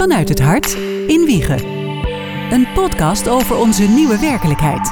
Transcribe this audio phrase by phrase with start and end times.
[0.00, 0.74] Vanuit het hart
[1.06, 1.66] in Wiegen.
[2.50, 4.90] Een podcast over onze nieuwe werkelijkheid.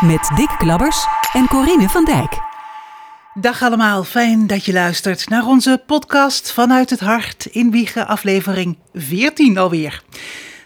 [0.00, 2.38] Met Dick Klabbers en Corine van Dijk.
[3.34, 8.78] Dag allemaal, fijn dat je luistert naar onze podcast Vanuit het hart in Wiegen, aflevering
[8.94, 10.02] 14 alweer.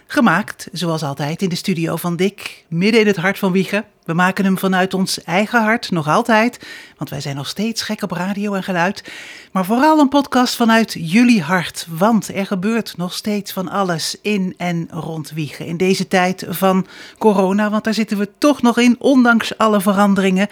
[0.07, 3.85] Gemaakt, zoals altijd, in de studio van Dick, midden in het hart van Wiegen.
[4.03, 8.01] We maken hem vanuit ons eigen hart, nog altijd, want wij zijn nog steeds gek
[8.01, 9.11] op radio en geluid.
[9.51, 14.53] Maar vooral een podcast vanuit jullie hart, want er gebeurt nog steeds van alles in
[14.57, 15.65] en rond Wiegen.
[15.65, 16.87] In deze tijd van
[17.17, 20.47] corona, want daar zitten we toch nog in, ondanks alle veranderingen.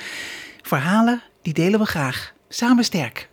[0.62, 2.34] Verhalen, die delen we graag.
[2.49, 3.29] Samen sterk.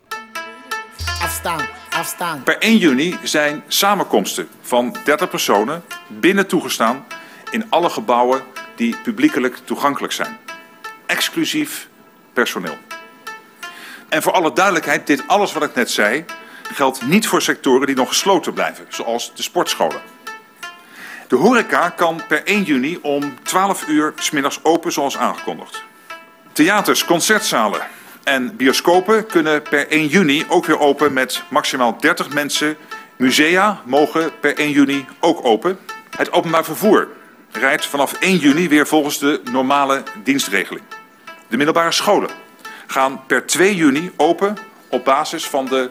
[1.23, 2.43] Afstaan, afstaan.
[2.43, 7.05] Per 1 juni zijn samenkomsten van 30 personen binnen toegestaan
[7.51, 8.43] in alle gebouwen
[8.77, 10.39] die publiekelijk toegankelijk zijn.
[11.07, 11.89] Exclusief
[12.33, 12.79] personeel.
[14.09, 16.25] En voor alle duidelijkheid, dit alles wat ik net zei
[16.75, 20.01] geldt niet voor sectoren die nog gesloten blijven, zoals de sportscholen.
[21.29, 25.83] De horeca kan per 1 juni om 12 uur s middags open zoals aangekondigd.
[26.53, 27.81] Theaters, concertzalen
[28.25, 32.77] en bioscopen kunnen per 1 juni ook weer open met maximaal 30 mensen.
[33.17, 35.79] Musea mogen per 1 juni ook open.
[36.17, 37.09] Het openbaar vervoer
[37.59, 40.85] rijdt vanaf 1 juni weer volgens de normale dienstregeling.
[41.49, 42.31] De middelbare scholen
[42.87, 44.57] gaan per 2 juni open
[44.91, 45.91] op basis van de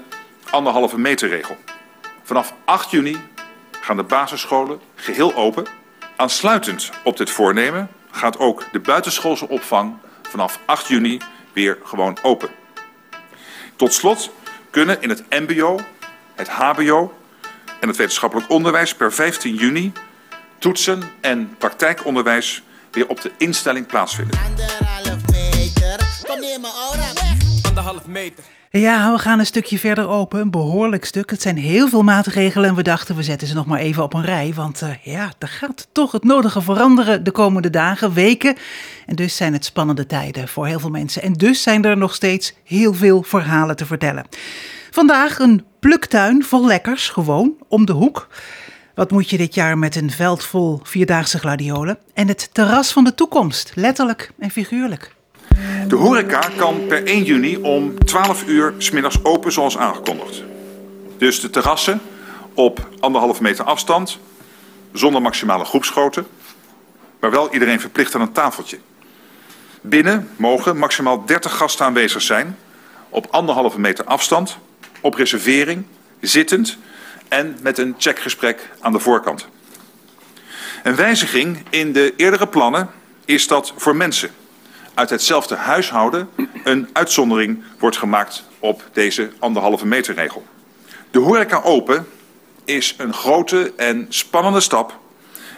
[0.50, 1.58] anderhalve meter regel.
[2.24, 3.18] Vanaf 8 juni
[3.82, 5.66] gaan de basisscholen geheel open.
[6.16, 11.22] Aansluitend op dit voornemen gaat ook de buitenschoolse opvang vanaf 8 juni
[11.54, 12.50] weer gewoon open.
[13.76, 14.32] Tot slot
[14.70, 15.80] kunnen in het MBO,
[16.36, 17.18] het HBO
[17.80, 19.92] en het wetenschappelijk onderwijs per 15 juni
[20.66, 24.40] toetsen en praktijkonderwijs weer op de instelling plaatsvinden.
[24.40, 26.24] Anderhalf meter.
[26.28, 27.64] Kom neer mijn aura weg.
[27.68, 28.44] Anderhalf meter.
[28.70, 31.30] Ja, we gaan een stukje verder open, een behoorlijk stuk.
[31.30, 34.14] Het zijn heel veel maatregelen en we dachten we zetten ze nog maar even op
[34.14, 34.54] een rij.
[34.56, 38.56] Want eh, ja, er gaat toch het nodige veranderen de komende dagen, weken.
[39.06, 41.22] En dus zijn het spannende tijden voor heel veel mensen.
[41.22, 44.26] En dus zijn er nog steeds heel veel verhalen te vertellen.
[44.92, 48.28] Vandaag een pluktuin vol lekkers, gewoon om de hoek.
[48.96, 51.98] Wat moet je dit jaar met een veld vol vierdaagse gladiolen?
[52.14, 55.16] En het terras van de toekomst, letterlijk en figuurlijk.
[55.88, 60.44] De horeca kan per 1 juni om 12 uur s middags open zoals aangekondigd.
[61.18, 62.02] Dus de terrassen
[62.54, 64.20] op anderhalve meter afstand,
[64.94, 66.24] zonder maximale groepsgrootte,
[67.20, 68.78] maar wel iedereen verplicht aan een tafeltje.
[69.82, 72.58] Binnen mogen maximaal 30 gasten aanwezig zijn,
[73.10, 74.58] op anderhalve meter afstand,
[75.02, 75.86] op reservering,
[76.20, 76.78] zittend
[77.28, 79.48] en met een checkgesprek aan de voorkant.
[80.84, 82.90] Een wijziging in de eerdere plannen
[83.26, 84.30] is dat voor mensen
[84.94, 86.30] uit hetzelfde huishouden
[86.64, 90.46] een uitzondering wordt gemaakt op deze anderhalve meter regel.
[91.12, 92.08] De horeca open
[92.66, 95.00] is een grote en spannende stap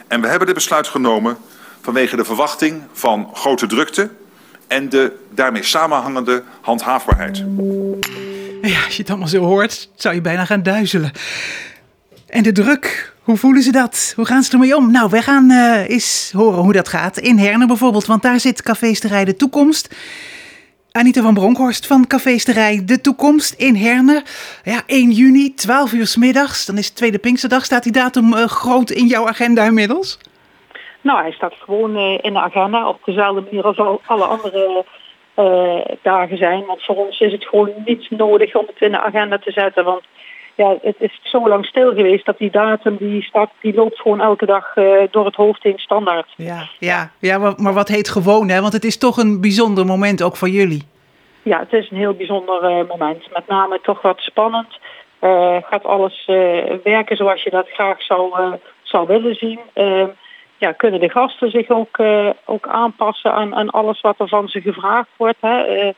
[0.07, 1.37] en we hebben dit besluit genomen
[1.81, 4.09] vanwege de verwachting van grote drukte
[4.67, 7.43] en de daarmee samenhangende handhaafbaarheid.
[8.67, 11.11] Ja, als je het allemaal zo hoort, zou je bijna gaan duizelen.
[12.27, 14.13] En de druk, hoe voelen ze dat?
[14.15, 14.91] Hoe gaan ze ermee om?
[14.91, 17.17] Nou, wij gaan eh, eens horen hoe dat gaat.
[17.17, 19.95] In Herne bijvoorbeeld, want daar zit Cafeesterij De Toekomst.
[20.91, 24.23] Anita van Bronkhorst van Cafeesterij De Toekomst in Herne.
[24.63, 26.65] Ja, 1 juni, 12 uur s middags.
[26.65, 27.65] Dan is het Tweede Pinksterdag.
[27.65, 30.19] Staat die datum eh, groot in jouw agenda inmiddels?
[31.01, 34.85] Nou, hij staat gewoon eh, in de agenda op dezelfde manier als al, alle andere
[36.01, 36.65] dagen zijn.
[36.65, 39.83] Want voor ons is het gewoon niet nodig om het in de agenda te zetten.
[39.83, 40.01] Want
[40.55, 44.21] ja, het is zo lang stil geweest dat die datum die staat, die loopt gewoon
[44.21, 46.33] elke dag eh, door het hoofd heen standaard.
[46.37, 48.61] Ja, ja, ja maar, maar wat heet gewoon, hè?
[48.61, 50.83] Want het is toch een bijzonder moment ook voor jullie.
[51.43, 53.33] Ja, het is een heel bijzonder eh, moment.
[53.33, 54.79] Met name toch wat spannend.
[55.19, 59.59] Eh, gaat alles eh, werken zoals je dat graag zou, eh, zou willen zien?
[60.57, 64.47] Ja, kunnen de gasten zich ook, eh, ook aanpassen aan, aan alles wat er van
[64.47, 65.37] ze gevraagd wordt?
[65.39, 65.61] Hè?
[65.61, 65.93] Eh,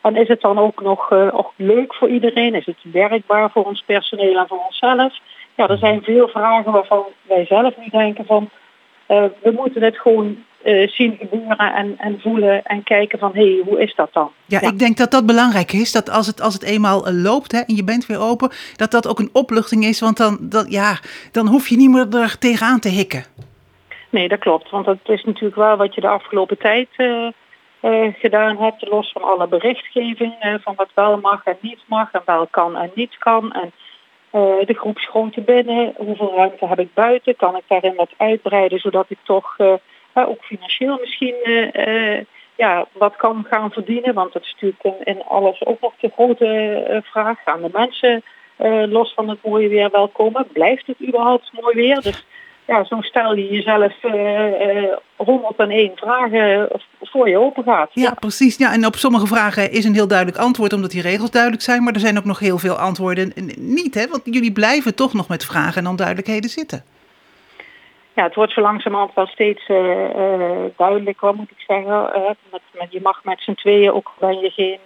[0.00, 2.54] en is het dan ook nog eh, ook leuk voor iedereen?
[2.54, 5.18] Is het werkbaar voor ons personeel en voor onszelf?
[5.54, 8.50] Ja, er zijn veel vragen waarvan wij zelf nu denken van...
[9.06, 10.44] we moeten het gewoon
[10.86, 13.30] zien gebeuren en, en voelen en kijken van...
[13.34, 14.30] hé, hey, hoe is dat dan?
[14.46, 15.92] Ja, ik denk dat dat belangrijk is.
[15.92, 19.08] Dat als het, als het eenmaal loopt hè, en je bent weer open, dat dat
[19.08, 20.00] ook een opluchting is.
[20.00, 20.98] Want dan, dat, ja,
[21.32, 23.24] dan hoef je niet meer er tegenaan te hikken.
[24.10, 24.70] Nee, dat klopt.
[24.70, 27.26] Want dat is natuurlijk wel wat je de afgelopen tijd eh,
[27.80, 28.88] eh, gedaan hebt.
[28.88, 32.12] Los van alle berichtgeving eh, van wat wel mag en niet mag.
[32.12, 33.52] En wel kan en niet kan.
[33.52, 33.72] En
[34.66, 35.92] de groepsgrootte binnen.
[35.96, 37.36] Hoeveel ruimte heb ik buiten?
[37.36, 39.56] Kan ik daarin wat uitbreiden zodat ik toch
[40.14, 41.34] ook financieel misschien
[42.56, 44.14] ja, wat kan gaan verdienen?
[44.14, 47.42] Want dat is natuurlijk in, alles ook nog de grote vraag.
[47.44, 48.22] Gaan de mensen
[48.90, 50.46] los van het mooie weer wel komen.
[50.52, 52.00] Blijft het überhaupt mooi weer?
[52.00, 52.24] Dus
[52.70, 56.68] ja, zo stel je jezelf uh, 101 vragen
[57.00, 57.90] voor je open gaat.
[57.92, 58.56] Ja, precies.
[58.56, 61.82] Ja, en op sommige vragen is een heel duidelijk antwoord omdat die regels duidelijk zijn.
[61.82, 63.94] Maar er zijn ook nog heel veel antwoorden niet.
[63.94, 64.06] Hè?
[64.08, 66.84] Want jullie blijven toch nog met vragen en onduidelijkheden zitten.
[68.14, 72.12] Ja, het wordt zo langzamerhand wel steeds uh, uh, duidelijker, moet ik zeggen.
[72.16, 74.78] Uh, met, met, je mag met z'n tweeën, ook ben je geen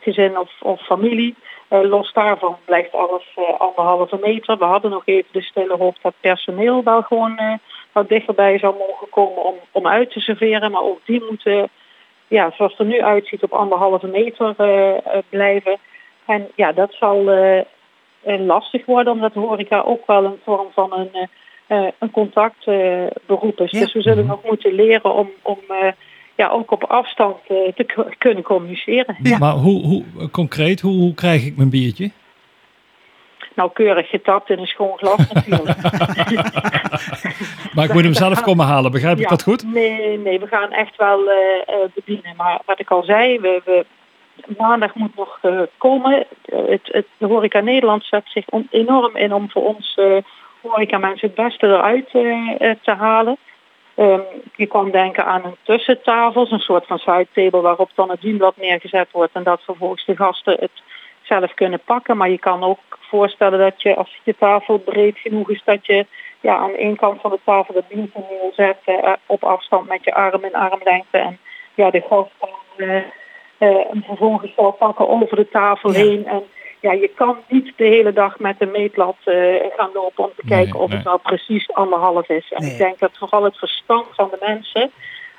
[0.00, 1.34] gezin of, of familie.
[1.82, 4.58] Los daarvan blijft alles anderhalve meter.
[4.58, 7.58] We hadden nog even de stille hoop dat personeel wel gewoon
[7.92, 10.70] wat dichterbij zou mogen komen om, om uit te serveren.
[10.70, 11.68] Maar ook die moeten,
[12.28, 14.54] ja, zoals het er nu uitziet, op anderhalve meter
[15.28, 15.78] blijven.
[16.26, 17.24] En ja, dat zal
[18.22, 21.28] lastig worden, omdat de horeca ook wel een vorm van een
[21.98, 23.70] een contactberoep is.
[23.70, 25.58] Dus we zullen nog moeten leren om, om
[26.34, 29.16] ja, ook op afstand uh, te kunnen communiceren.
[29.22, 29.38] Ja.
[29.38, 32.10] Maar hoe, hoe concreet, hoe, hoe krijg ik mijn biertje?
[33.54, 35.76] Nou, keurig getapt in een schoon glas natuurlijk.
[37.74, 39.64] maar ik moet hem zelf komen halen, begrijp ik dat goed?
[39.72, 41.20] Nee, nee, we gaan echt wel
[41.94, 42.36] bedienen.
[42.36, 43.84] Maar wat ik al zei, we, we
[44.58, 45.40] maandag moet nog
[45.78, 46.26] komen.
[46.44, 49.96] het, het, de Horeca Nederland zet zich on, enorm in om voor ons
[50.62, 53.36] horeca mensen het beste eruit uh, te halen.
[54.02, 54.22] Um,
[54.56, 59.08] je kan denken aan een tussentafels, een soort van sidetable waarop dan het dienblad neergezet
[59.10, 60.82] wordt en dat vervolgens de gasten het
[61.22, 62.16] zelf kunnen pakken.
[62.16, 66.06] Maar je kan ook voorstellen dat je als je tafel breed genoeg is dat je
[66.40, 70.14] ja, aan één kant van de tafel de biertje neerzet uh, op afstand met je
[70.14, 71.38] arm in armlengte en
[71.74, 72.96] ja, de gast kan uh,
[73.58, 76.42] uh, vervolgens zal pakken over de tafel heen en
[76.82, 79.34] ja, je kan niet de hele dag met een meetlat uh,
[79.76, 82.52] gaan lopen om te kijken of het nou precies anderhalf is.
[82.52, 84.90] En ik denk dat vooral het verstand van de mensen,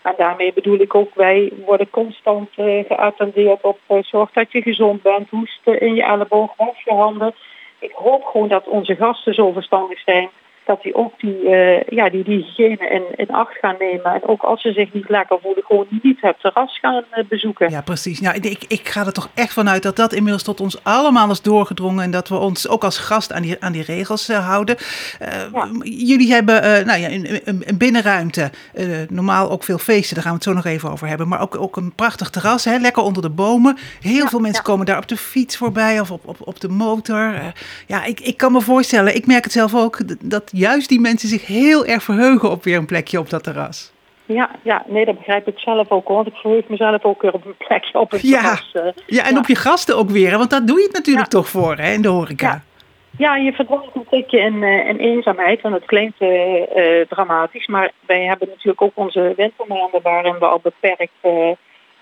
[0.01, 4.61] en daarmee bedoel ik ook, wij worden constant uh, geattendeerd op uh, zorg dat je
[4.61, 7.35] gezond bent, hoesten in je elleboog, was je handen.
[7.79, 10.29] Ik hoop gewoon dat onze gasten zo verstandig zijn
[10.65, 14.13] dat die ook die, uh, ja, die, die hygiëne in, in acht gaan nemen.
[14.13, 17.69] En ook als ze zich niet lekker voelen, gewoon niet het terras gaan uh, bezoeken.
[17.69, 18.21] Ja, precies.
[18.21, 21.41] Nou, ik, ik ga er toch echt vanuit dat dat inmiddels tot ons allemaal is
[21.41, 22.03] doorgedrongen.
[22.03, 24.75] En dat we ons ook als gast aan die, aan die regels uh, houden.
[25.19, 25.69] Ja.
[25.83, 28.51] Jullie hebben nou ja, een, een, een binnenruimte.
[29.09, 31.27] normaal ook veel feesten, daar gaan we het zo nog even over hebben.
[31.27, 33.77] Maar ook, ook een prachtig terras, hè, lekker onder de bomen.
[34.01, 36.69] Heel ja, veel mensen komen daar op de fiets voorbij of op, op, op de
[36.69, 37.53] motor.
[37.87, 39.97] ja, ik, ik kan me voorstellen, ik merk het zelf ook,
[40.29, 43.91] dat juist die mensen zich heel erg verheugen op weer een plekje op dat terras.
[44.25, 46.15] Ja, ja, nee, dat begrijp ik zelf ook hoor.
[46.15, 48.39] Want ik verheug mezelf ook weer op een plekje op het ja.
[48.39, 48.71] terras.
[48.73, 49.39] Uh, ja, en ja.
[49.39, 51.37] op je gasten ook weer, want daar doe je het natuurlijk ja.
[51.37, 52.63] toch voor hè, in de horeca.
[53.17, 53.35] Ja.
[53.35, 57.91] Je verdwaalt een beetje in, uh, in eenzaamheid, want het klinkt uh, uh, dramatisch, maar
[58.05, 61.11] wij hebben natuurlijk ook onze wintermaanden waarin we al beperkt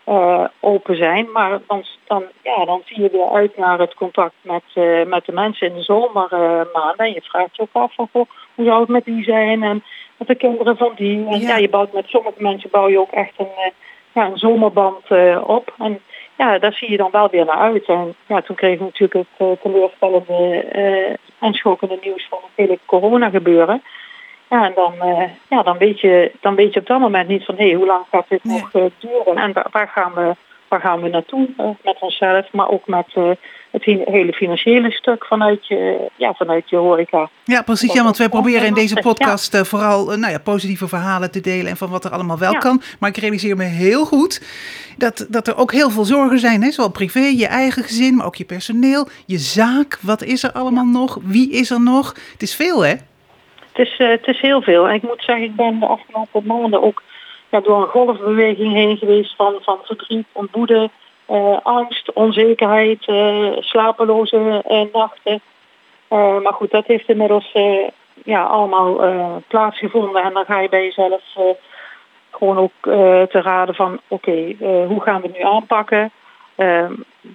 [0.07, 1.31] uh, open zijn.
[1.31, 5.25] Maar dan, dan, ja, dan zie je weer uit naar het contact met, uh, met
[5.25, 6.95] de mensen in de zomermaanden.
[6.98, 9.83] En je vraagt je ook af van goh, hoe zou het met die zijn en
[10.18, 11.27] met de kinderen van die.
[11.27, 13.71] En ja, ja je bouwt met sommige mensen bouw je ook echt een,
[14.13, 15.06] ja, een zomerband
[15.44, 15.74] op.
[15.77, 16.01] En
[16.38, 17.86] ja, daar zie je dan wel weer naar uit.
[17.86, 20.65] En ja, toen kregen we natuurlijk het teleurstellende
[21.39, 23.83] en schokkende nieuws van het hele corona gebeuren.
[24.51, 27.45] Ja, en dan, uh, ja, dan, weet je, dan weet je op dat moment niet
[27.45, 28.59] van hé, hey, hoe lang gaat dit nee.
[28.59, 30.36] nog uh, duren en waar gaan we,
[30.68, 33.06] waar gaan we naartoe uh, met onszelf, maar ook met
[33.71, 37.30] het hele financiële stuk vanuit je, ja, vanuit je horeca.
[37.44, 37.94] Ja, precies.
[37.94, 39.63] Ja, want wij proberen in deze podcast ja.
[39.63, 42.59] vooral nou ja, positieve verhalen te delen en van wat er allemaal wel ja.
[42.59, 42.81] kan.
[42.99, 44.42] Maar ik realiseer me heel goed
[44.97, 46.64] dat, dat er ook heel veel zorgen zijn.
[46.64, 46.71] Hè?
[46.71, 49.99] Zowel privé, je eigen gezin, maar ook je personeel, je zaak.
[50.02, 51.18] Wat is er allemaal nog?
[51.21, 52.16] Wie is er nog?
[52.31, 52.95] Het is veel, hè?
[53.81, 54.88] Is, uh, het is heel veel.
[54.88, 57.04] En ik moet zeggen, ik ben de afgelopen maanden ook
[57.50, 60.90] ja, door een golfbeweging heen geweest van, van verdriet, ontboede,
[61.31, 65.42] uh, angst, onzekerheid, uh, slapeloze nachten.
[66.44, 67.52] maar goed, dat heeft inmiddels
[68.26, 69.00] ja, allemaal
[69.47, 70.23] plaatsgevonden.
[70.23, 71.21] En dan ga je bij jezelf
[72.31, 72.73] gewoon ook
[73.30, 74.56] te raden van oké,
[74.88, 76.11] hoe gaan we het nu aanpakken?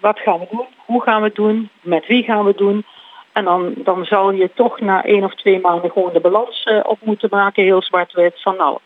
[0.00, 0.66] wat gaan we doen?
[0.84, 1.68] Hoe gaan we het doen?
[1.80, 2.84] Met wie gaan we het doen?
[3.36, 6.80] En dan, dan zal je toch na één of twee maanden gewoon de balans uh,
[6.82, 8.78] op moeten maken, heel zwart-wit, van nou,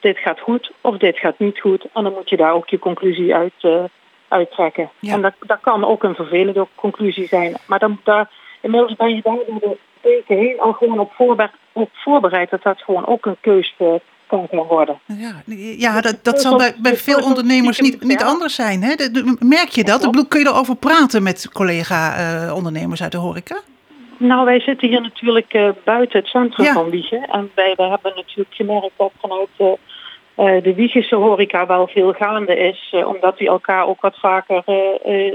[0.00, 1.86] dit gaat goed of dit gaat niet goed.
[1.92, 3.84] En dan moet je daar ook je conclusie uit, uh,
[4.28, 4.90] uittrekken.
[4.98, 5.12] Ja.
[5.12, 7.56] En dat, dat kan ook een vervelende conclusie zijn.
[7.66, 8.30] Maar dan, daar,
[8.60, 12.62] inmiddels ben je daar door de weken heen al gewoon op, voorbereid, op voorbereid dat
[12.62, 13.74] dat gewoon ook een keus
[14.26, 14.98] kan gaan worden.
[15.06, 15.42] Ja,
[15.76, 18.82] ja dat, dat zal bij, bij veel ondernemers niet, niet anders zijn.
[18.82, 18.94] Hè?
[19.38, 20.26] Merk je dat?
[20.28, 23.60] Kun je erover praten met collega-ondernemers uit de horeca?
[24.22, 26.72] Nou, wij zitten hier natuurlijk uh, buiten het centrum ja.
[26.72, 27.28] van Wiegen.
[27.28, 32.12] En wij, wij hebben natuurlijk gemerkt dat vanuit uh, uh, de Wiegische horeca wel veel
[32.12, 32.94] gaande is.
[33.04, 34.62] omdat die elkaar ook wat vaker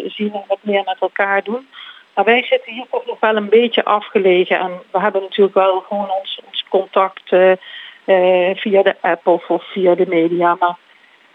[0.05, 1.67] zien en wat meer met elkaar doen.
[2.15, 4.59] Maar wij zitten hier toch nog wel een beetje afgelegen.
[4.59, 9.63] En we hebben natuurlijk wel gewoon ons, ons contact uh, via de app of, of,
[9.71, 10.55] via de media.
[10.59, 10.77] Maar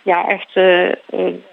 [0.03, 0.91] ja, echt uh,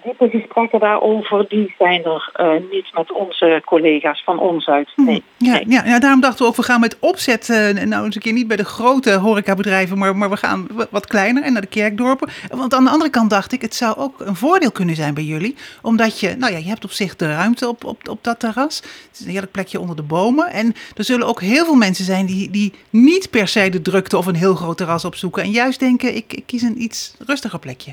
[0.04, 4.88] diepe gesprekken daarover, die zijn er uh, niet met onze collega's van ons uit.
[4.94, 5.04] Hmm.
[5.04, 5.22] Nee.
[5.36, 5.64] Ja, nee.
[5.68, 7.48] ja, ja, daarom dachten we ook, we gaan met opzet,
[7.84, 11.42] nou eens een keer niet bij de grote horecabedrijven, maar, maar we gaan wat kleiner
[11.42, 12.28] en naar de kerkdorpen.
[12.48, 15.24] Want aan de andere kant dacht ik, het zou ook een voordeel kunnen zijn bij
[15.24, 18.40] jullie, omdat je, nou ja, je hebt op zich de ruimte op, op, op dat
[18.40, 18.76] terras.
[18.76, 20.50] Het is een heerlijk plekje onder de bomen.
[20.50, 24.16] En er zullen ook heel veel mensen zijn die, die niet per se de drukte
[24.16, 25.42] of een heel groot terras opzoeken.
[25.42, 27.92] En juist denken, ik, ik kies een iets rustiger plekje.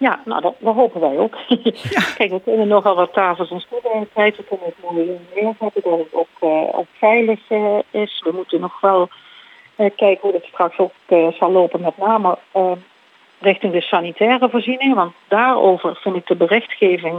[0.00, 1.36] Ja, nou dat, dat, hopen wij ook.
[1.72, 2.00] Ja.
[2.16, 4.36] Kijk, we kunnen nogal wat tafels en stoelen tijd.
[4.36, 8.22] We kunnen het mooi neerzetten dat het ook, uh, ook veilig uh, is.
[8.24, 9.08] We moeten nog wel
[9.76, 10.92] uh, kijken hoe het straks ook
[11.34, 12.38] zal lopen, met name
[13.40, 14.94] richting de sanitaire voorziening.
[14.94, 17.16] Want daarover vind ik de berichtgeving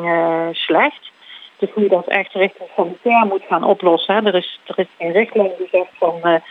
[0.51, 1.11] slecht.
[1.57, 4.15] Dus hoe je dat echt richting sanitair moet gaan oplossen.
[4.15, 4.25] Hè.
[4.25, 6.41] Er, is, er is geen richtlijn die zegt van...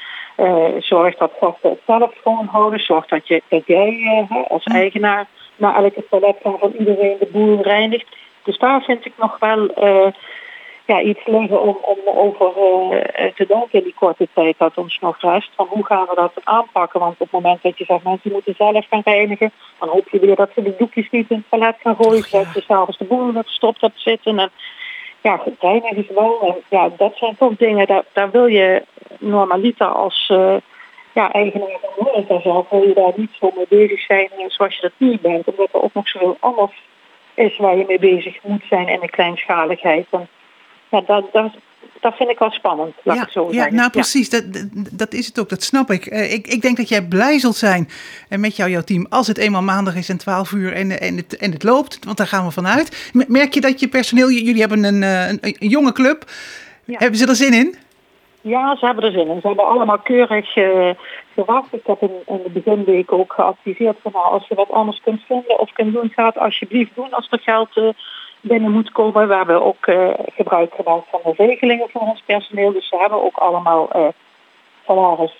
[0.79, 2.81] zorg dat gasten het zelf schoonhouden.
[2.81, 5.27] Zorg dat, je, dat jij als eigenaar
[5.61, 8.07] naar elke toilet gaan van iedereen de boel reinigt.
[8.43, 10.13] Dus daar vind ik nog wel uh,
[10.87, 14.99] ja, iets liggen om, om over uh, te denken in die korte tijd dat ons
[15.01, 15.51] nog rest.
[15.57, 17.01] Van hoe gaan we dat aanpakken?
[17.01, 20.19] Want op het moment dat je zegt mensen moeten zelf gaan reinigen, dan hoop je
[20.19, 22.25] weer dat ze de doekjes niet in het toilet gaan gooien.
[22.31, 24.39] Dat ze s'avonds de boel dat stopt hebt zitten.
[24.39, 24.51] En
[25.21, 26.41] ja, reinigen is wel.
[26.43, 28.83] En ja, dat zijn toch dingen, daar, daar wil je
[29.19, 30.29] normaliter als...
[30.33, 30.57] Uh,
[31.13, 34.83] ja, eigenaar van horeca zelf wil je daar niet zo mee bezig zijn zoals je
[34.83, 35.47] dat nu bent.
[35.47, 36.83] Omdat er ook nog zoveel anders
[37.35, 40.07] is waar je mee bezig moet zijn in de kleinschaligheid.
[40.11, 40.29] En
[40.89, 41.53] ja, dat, dat,
[42.01, 43.75] dat vind ik wel spannend, laat ja, ik zo ja, zeggen.
[43.75, 44.41] Nou precies, ja.
[44.41, 46.07] dat, dat is het ook, dat snap ik.
[46.07, 46.47] Uh, ik.
[46.47, 47.89] Ik denk dat jij blij zult zijn
[48.29, 51.17] en met jou, jouw team als het eenmaal maandag is en 12 uur en, en,
[51.17, 53.11] het, en het loopt, want daar gaan we vanuit.
[53.13, 56.25] Merk je dat je personeel, jullie hebben een, een, een jonge club,
[56.87, 57.77] hebben ze er zin in?
[58.41, 59.41] Ja, ze hebben er zin in.
[59.41, 60.91] Ze hebben allemaal keurig uh,
[61.35, 61.73] gewacht.
[61.73, 65.23] Ik heb in, in de beginweken ook geadviseerd van nou, als je wat anders kunt
[65.27, 67.89] vinden of kunt doen, ga het alsjeblieft doen als er geld uh,
[68.41, 69.29] binnen moet komen.
[69.29, 72.73] We hebben ook uh, gebruik gemaakt van de regelingen voor ons personeel.
[72.73, 74.15] Dus ze hebben ook allemaal
[74.87, 75.39] salaris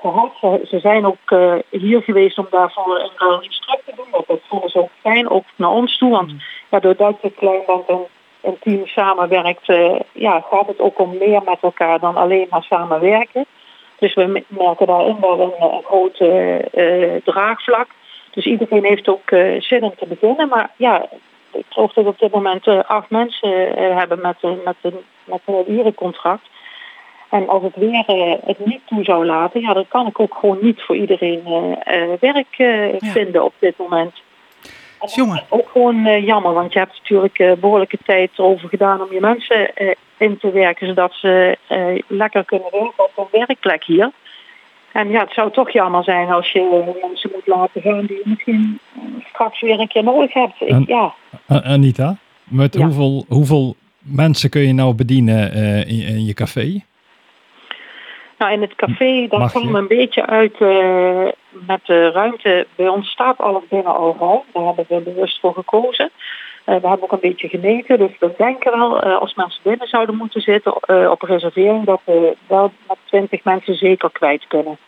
[0.00, 0.32] gehad.
[0.40, 4.22] Ze, ze, zijn ook hier geweest om daarvoor een ruil iets terug te doen.
[4.26, 6.10] Dat vonden ze ook fijn, ook naar ons toe.
[6.10, 6.32] Want
[6.70, 8.06] ja, doordat je klein bent en
[8.44, 12.62] een team samenwerkt, uh, ja, gaat het ook om meer met elkaar dan alleen maar
[12.62, 13.44] samenwerken.
[13.98, 17.88] Dus we merken daarin wel een, een groot uh, draagvlak.
[18.30, 20.48] Dus iedereen heeft ook zin om te beginnen.
[20.48, 21.06] Maar ja,
[21.52, 23.50] ik geloof dat we op dit moment acht mensen
[23.96, 26.48] hebben met, met, een, met een urencontract.
[27.30, 30.58] En als het weer het niet toe zou laten, ja, dan kan ik ook gewoon
[30.60, 31.42] niet voor iedereen
[32.20, 32.98] werk ja.
[32.98, 34.22] vinden op dit moment.
[35.06, 35.42] Jongen.
[35.48, 39.20] Ook gewoon uh, jammer, want je hebt natuurlijk uh, behoorlijke tijd over gedaan om je
[39.20, 41.58] mensen uh, in te werken, zodat ze
[42.08, 44.10] lekker kunnen werken op een werkplek hier.
[44.92, 48.22] En ja, het zou toch jammer zijn als je mensen moet laten gaan die je
[48.24, 48.78] misschien
[49.28, 50.60] straks weer een keer nodig hebt.
[50.60, 51.14] Ik, en, ja.
[51.46, 52.84] Anita, met Ja.
[52.84, 55.52] hoeveel, hoeveel mensen kun je nou bedienen
[55.86, 56.82] in, in je café?
[58.38, 59.78] Nou, in het café, Mag kwam je?
[59.78, 61.28] een beetje uit uh,
[61.66, 62.66] met de ruimte.
[62.74, 64.44] Bij ons staat alles binnen overal.
[64.52, 66.10] Daar hebben we bewust voor gekozen.
[66.66, 67.98] Uh, we hebben ook een beetje gemeten.
[67.98, 72.36] Dus we denken wel, uh, als mensen binnen zouden moeten zitten op reservering, dat we
[72.46, 74.78] wel met 20 mensen zeker kwijt kunnen.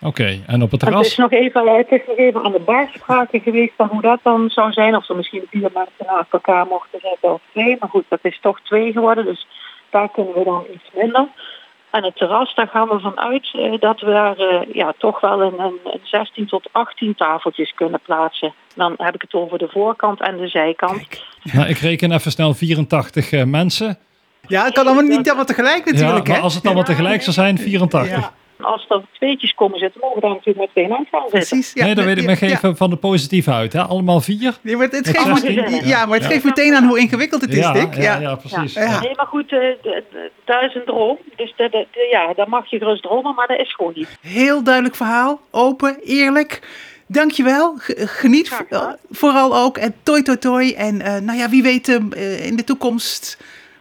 [0.00, 0.42] Oké, okay.
[0.46, 1.02] en op het En terras?
[1.02, 4.02] het, is nog even, het is nog even aan de bar sprake geweest van hoe
[4.02, 4.96] dat dan zou zijn.
[4.96, 7.76] Of er misschien vier mensen naast elkaar mochten zitten of twee.
[7.80, 9.24] Maar goed, dat is toch twee geworden.
[9.24, 9.46] Dus
[9.90, 11.28] daar kunnen we dan iets minder.
[11.90, 15.42] En het terras, daar gaan we vanuit uh, dat we daar uh, ja, toch wel
[15.42, 18.54] een, een, een 16 tot 18 tafeltjes kunnen plaatsen.
[18.74, 21.06] Dan heb ik het over de voorkant en de zijkant.
[21.42, 23.98] Nou, ik reken even snel 84 uh, mensen.
[24.48, 26.26] Ja, het kan allemaal niet allemaal tegelijk natuurlijk.
[26.26, 26.42] Ja, maar hè?
[26.42, 28.10] als het allemaal tegelijk zou zijn, 84.
[28.10, 28.32] Ja.
[28.60, 31.48] Als er tweetjes komen zitten, mogen we daar natuurlijk met twee mensen gaan zitten.
[31.48, 31.72] Precies.
[31.72, 32.74] Ja, nee, dan weet ik me geven ja.
[32.74, 33.72] van de positieve uit.
[33.72, 33.82] Hè?
[33.82, 34.58] Allemaal vier.
[34.62, 35.86] Ja, maar het, geeft, 16.
[35.86, 36.32] ja, maar het Ja.
[36.32, 37.94] geeft meteen aan hoe ingewikkeld het is, ja, Dick.
[37.94, 38.74] ja, ja, ja, precies.
[38.74, 38.82] Ja.
[38.82, 39.00] Ja.
[39.00, 39.50] Nee, maar goed,
[40.44, 41.18] dat is een droom.
[41.36, 44.18] Dus de, de, de, ja, daar mag je gerust dromen, maar dat is gewoon niet.
[44.20, 45.40] Heel duidelijk verhaal.
[45.50, 46.60] Open, eerlijk.
[47.08, 47.74] Dankjewel.
[47.96, 48.64] Geniet
[49.10, 49.76] vooral ook.
[49.78, 50.72] En toi toi toi.
[50.72, 53.38] En uh, nou ja, wie weet uh, in de toekomst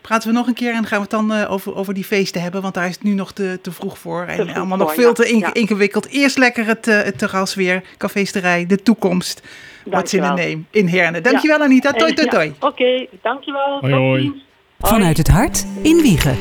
[0.07, 2.41] praten we nog een keer en gaan we het dan uh, over, over die feesten
[2.41, 2.61] hebben.
[2.61, 4.23] Want daar is het nu nog te, te vroeg voor.
[4.23, 5.53] En vroeg allemaal voor, nog veel ja, te in, ja.
[5.53, 6.07] ingewikkeld.
[6.07, 7.83] Eerst lekker het, uh, het terras weer.
[7.97, 9.41] Cafeesterij, de toekomst.
[9.83, 10.51] What's in a Dankjewel.
[10.51, 11.21] name in Herne.
[11.21, 11.91] Dankjewel Anita.
[11.91, 12.45] Toi toi toi.
[12.59, 13.77] Ja, Oké, dankjewel.
[13.79, 14.43] Hoi, hoi.
[14.79, 16.37] Vanuit het hart in Wiegen.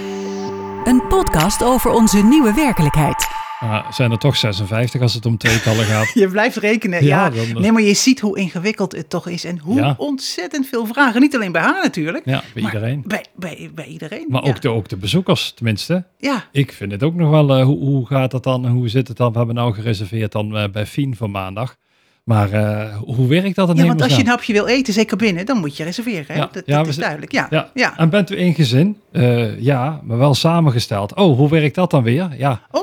[0.85, 3.44] Een podcast over onze nieuwe werkelijkheid.
[3.69, 6.11] Maar zijn er toch 56 als het om tweetallen gaat?
[6.23, 7.05] Je blijft rekenen.
[7.05, 9.95] Ja, Ja, dan- nee, maar je ziet hoe ingewikkeld het toch is en hoe Ja.
[9.99, 11.21] ontzettend veel vragen.
[11.21, 12.25] Niet alleen bij haar natuurlijk.
[12.25, 13.03] Ja, bij maar iedereen.
[13.07, 14.25] Bij, bij, bij iedereen.
[14.29, 14.49] Maar ja.
[14.51, 16.05] ook, de, ook de bezoekers, tenminste.
[16.19, 18.67] Ja, Ik vind het ook nog wel, eh, hoe, hoe gaat dat dan?
[18.67, 19.33] Hoe zit het dan?
[19.33, 21.77] We hebben nou gereserveerd dan eh, bij Fien voor maandag.
[22.25, 25.17] Maar eh, hoe werkt dat dan ja, want als je een hapje wil eten, zeker
[25.17, 26.25] binnen, dan moet je reserveren.
[26.27, 26.35] Hè?
[26.35, 27.33] Ja, Dat, ja, dat we is duidelijk.
[27.33, 27.71] Ja, Ja.
[27.75, 27.99] ja.
[27.99, 28.97] En bent u één gezin?
[29.13, 31.15] Eh, ja, maar wel samengesteld.
[31.15, 32.29] Oh, hoe werkt dat dan weer?
[32.39, 32.83] Ja, Oh,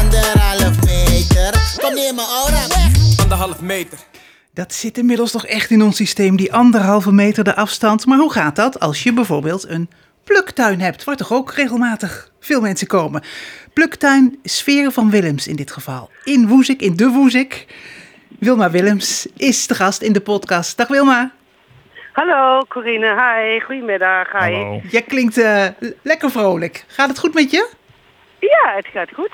[0.00, 1.76] Anderhalf meter.
[1.80, 3.18] Kom neer mijn aura weg.
[3.22, 3.98] Anderhalf meter.
[4.54, 8.06] dat zit inmiddels toch echt in ons systeem, die anderhalve meter de afstand.
[8.06, 9.90] Maar hoe gaat dat als je bijvoorbeeld een
[10.24, 13.22] pluktuin hebt, waar toch ook regelmatig veel mensen komen?
[13.72, 16.10] Pluktuin Sfeer van Willems in dit geval.
[16.24, 17.66] In Woezik, in de Woezik.
[18.38, 20.76] Wilma Willems is de gast in de podcast.
[20.76, 21.30] Dag Wilma.
[22.12, 24.32] Hallo Corine, hi, goedemiddag.
[24.32, 24.38] Hi.
[24.38, 24.80] hallo.
[24.90, 25.64] Jij klinkt eh,
[26.02, 26.84] lekker vrolijk.
[26.86, 27.68] Gaat het goed met je?
[28.40, 29.30] Ja, het gaat goed.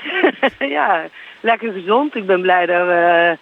[0.77, 1.03] ja,
[1.41, 2.15] lekker gezond.
[2.17, 3.39] Ik ben blij dat we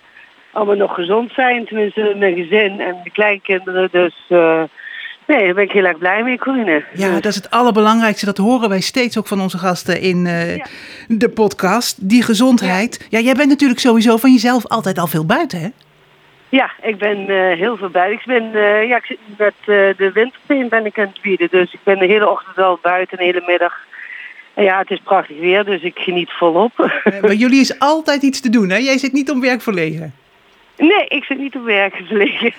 [0.53, 3.89] allemaal nog gezond zijn, tenminste mijn gezin en de kleinkinderen.
[3.93, 4.63] Dus eh,
[5.27, 6.85] nee, daar ben ik heel erg blij mee, Corine.
[6.93, 8.25] Ja, dat is het allerbelangrijkste.
[8.27, 10.65] Dat horen wij steeds ook van onze gasten in eh, Ja.
[11.09, 12.09] de podcast.
[12.09, 13.07] Die gezondheid.
[13.11, 13.19] Ja.
[13.19, 15.69] jij bent natuurlijk sowieso van jezelf altijd al veel buiten, hè?
[16.49, 18.19] Ja, ik ben eh, heel veel buiten.
[18.19, 19.67] Ik ben, eh, ja, ik zit met eh,
[19.97, 21.49] de winterteen ben ik aan het bieden.
[21.51, 23.75] Dus ik ben de hele ochtend al buiten, de hele middag.
[24.57, 26.79] Ja, het is prachtig weer, dus ik geniet volop.
[27.05, 28.77] Eh, Bij jullie is altijd iets te doen, hè?
[28.77, 30.15] Jij zit niet om werk verlegen.
[30.77, 32.01] nee, ik zit niet op werk.
[32.11, 32.53] Nee.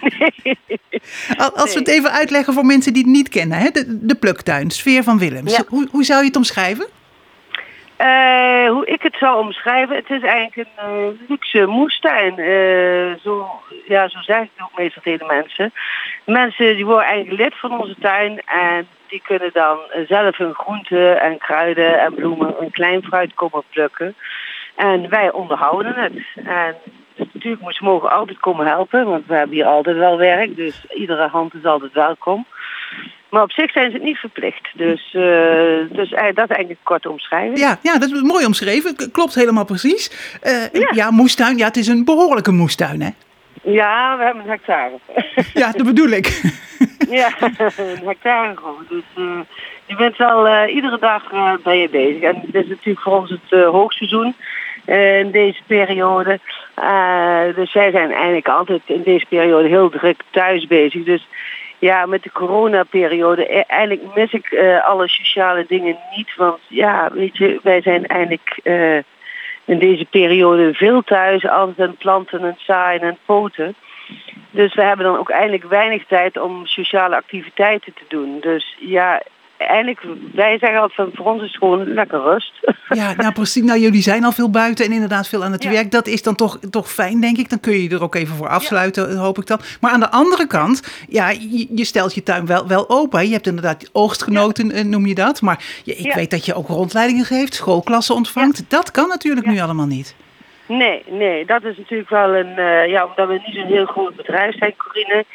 [1.38, 3.69] Al- Als we het even uitleggen voor mensen die het niet kennen, hè?
[3.69, 5.55] De, de pluktuin, sfeer van Willems.
[5.57, 5.63] Ja.
[5.67, 6.88] Hoe, hoe zou je het omschrijven?
[7.95, 12.33] Eh, hoe ik het zou omschrijven, het is eigenlijk een eh, luxe moestuin.
[13.23, 13.47] Zo,
[13.88, 15.73] ja, zo zeggen het ook meestal tegen de mensen.
[16.25, 20.53] Mensen die worden eigenlijk lid van onze tuin en die kunnen dan eh, zelf hun
[20.53, 24.15] groenten en kruiden en bloemen en klein fruit komen plukken.
[24.75, 26.13] En wij onderhouden het.
[26.46, 26.75] En
[27.15, 31.27] natuurlijk ze mogen altijd komen helpen, want we hebben hier altijd wel werk, dus iedere
[31.27, 32.46] hand is altijd welkom.
[33.29, 34.67] Maar op zich zijn ze het niet verplicht.
[34.74, 37.60] Dus, eh, dus eh, dat is eigenlijk een korte omschrijving.
[37.60, 39.12] Ja, ja, dat is mooi omschreven.
[39.12, 40.12] Klopt helemaal precies.
[40.72, 40.89] Ja.
[40.93, 41.12] Ja.
[41.12, 41.58] moestuin.
[41.58, 43.10] Ja, het is een behoorlijke moestuin, hè?
[43.63, 44.99] Ja, we hebben een hectare.
[45.54, 46.41] Ja, dat bedoel ik.
[47.10, 48.86] ja, een hectare gewoon.
[48.89, 49.39] Dus eh,
[49.86, 52.21] je bent wel eh, iedere dag eh, ben je bezig.
[52.21, 54.36] En dit is natuurlijk voor ons het hoogseizoen
[54.86, 56.39] in deze periode.
[57.56, 61.04] Dus wij zijn eigenlijk altijd in deze periode heel druk thuis bezig.
[61.04, 61.28] Dus
[61.80, 66.36] ja, met de coronaperiode, eigenlijk mis ik alle sociale dingen niet.
[66.36, 68.60] Want ja, weet je, wij zijn eigenlijk
[69.65, 73.76] in deze periode veel thuis, altijd aan planten en zaaien en poten.
[74.52, 78.39] Dus we hebben dan ook eigenlijk weinig tijd om sociale activiteiten te doen.
[78.39, 79.21] Dus ja,
[79.67, 79.99] eigenlijk,
[80.34, 82.52] wij zeggen altijd voor ons is het gewoon lekker rust.
[82.89, 83.63] Ja, nou precies.
[83.63, 85.69] Nou, jullie zijn al veel buiten en inderdaad veel aan het Ja.
[85.71, 85.91] werk.
[85.91, 87.49] Dat is dan toch, toch fijn, denk ik.
[87.49, 89.60] Dan kun je er ook even voor afsluiten, hoop ik dan.
[89.82, 93.28] Maar aan de andere kant, ja, je, je stelt je tuin wel, wel open.
[93.28, 95.41] Je hebt inderdaad oogstgenoten, eh, noem je dat.
[95.41, 98.69] Maar je, ik weet dat je ook rondleidingen geeft, schoolklassen ontvangt.
[98.69, 100.15] Dat kan natuurlijk nu allemaal niet.
[100.67, 104.15] Nee, nee, dat is natuurlijk wel een, eh, ja, omdat we niet zo'n heel groot
[104.15, 105.26] bedrijf zijn, Corine,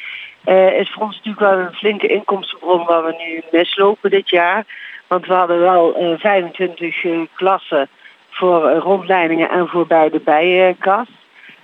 [0.48, 4.64] eh, is voor ons natuurlijk wel een flinke inkomstenbron waar we nu mislopen dit jaar.
[5.06, 7.88] Want we hadden wel eh, 25 eh, klassen
[8.30, 11.08] voor eh, rondleidingen en voor bij de bijenkas.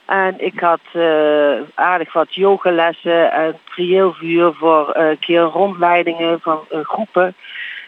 [0.06, 6.60] En ik had eh, aardig wat yogalessen en prieelvuur voor eh, een keer rondleidingen van
[6.70, 7.34] eh, groepen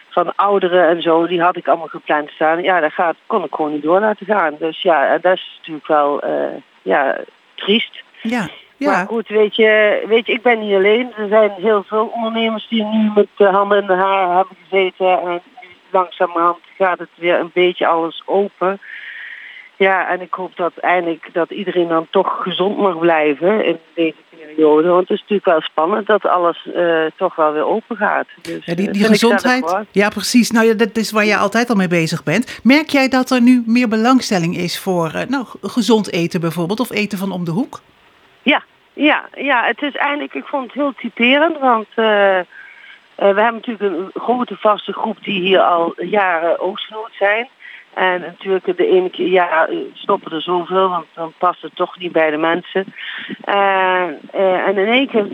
[0.09, 2.63] van ouderen en zo, die had ik allemaal gepland staan.
[2.63, 4.55] Ja, dat gaat, kon ik gewoon niet door laten gaan.
[4.59, 7.17] Dus ja, dat is natuurlijk wel eh, ja,
[7.55, 8.03] triest.
[8.21, 9.05] Ja, Maar ja.
[9.05, 11.13] goed, weet je, weet je, ik ben niet alleen.
[11.17, 15.21] Er zijn heel veel ondernemers die nu met de handen in de haar hebben gezeten.
[15.21, 18.79] En nu langzamerhand gaat het weer een beetje alles open.
[19.77, 24.15] Ja, en ik hoop dat eindelijk dat iedereen dan toch gezond mag blijven in deze
[24.29, 24.87] periode.
[24.87, 28.27] Want het is natuurlijk wel spannend dat alles eh, toch wel weer open gaat.
[28.41, 30.51] Dus, Ja, die, eh, die gezondheid, ja precies.
[30.51, 32.59] Nou ja, dat is waar je altijd al mee bezig bent.
[32.63, 36.91] Merk jij dat er nu meer belangstelling is voor eh, nou, gezond eten bijvoorbeeld, of
[36.91, 37.81] eten van om de hoek?
[38.47, 42.45] Ja, ja, ja, het is eigenlijk, ik vond het heel typerend, want eh, eh,
[43.15, 47.47] we hebben natuurlijk een grote vaste groep die hier al jaren oogstgenoot zijn.
[47.93, 52.11] En natuurlijk de ene keer, ja, stoppen er zoveel, want dan past het toch niet
[52.11, 52.85] bij de mensen.
[53.43, 55.25] En, eh, in één keer,